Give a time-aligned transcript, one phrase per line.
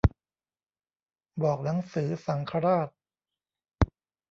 [1.43, 2.89] บอกหนังสือสังฆราช